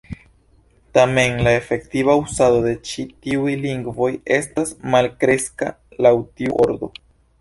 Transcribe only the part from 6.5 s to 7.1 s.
ordo.